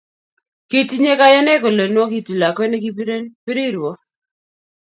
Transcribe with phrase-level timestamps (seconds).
[0.69, 3.91] Kitinye kayane kole nwogitu lakwe ne kibiren biriruo